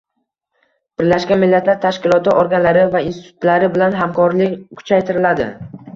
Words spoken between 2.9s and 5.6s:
va institutlari bilan hamkorlik kuchaytiriladi.